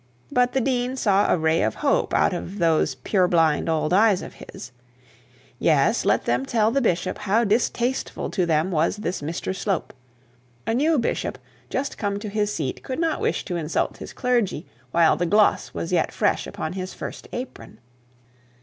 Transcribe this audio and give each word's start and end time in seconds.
But 0.31 0.53
the 0.53 0.61
dean 0.61 0.95
saw 0.95 1.31
a 1.31 1.37
ray 1.37 1.61
of 1.61 1.75
hope 1.75 2.11
out 2.11 2.33
of 2.33 2.57
those 2.57 2.95
purblind 2.95 3.69
old 3.69 3.93
eyes 3.93 4.23
of 4.23 4.33
his. 4.49 4.71
Yes, 5.59 6.05
let 6.05 6.25
them 6.25 6.43
tell 6.43 6.71
the 6.71 6.81
bishop 6.81 7.19
how 7.19 7.43
distasteful 7.43 8.31
to 8.31 8.47
them 8.47 8.71
was 8.71 8.95
this 8.97 9.21
Mr 9.21 9.55
Slope: 9.55 9.93
new 10.67 10.97
bishop 10.97 11.37
just 11.69 11.99
come 11.99 12.17
to 12.17 12.29
his 12.29 12.51
seat 12.51 12.81
could 12.81 12.97
not 12.99 13.21
wish 13.21 13.45
to 13.45 13.57
insult 13.57 13.97
his 13.97 14.11
clergy 14.11 14.65
while 14.89 15.15
the 15.15 15.27
gloss 15.27 15.71
was 15.71 15.91
yet 15.93 16.11
fresh 16.11 16.47
on 16.47 16.73
his 16.73 16.95
first 16.95 17.27
apron. 17.31 17.79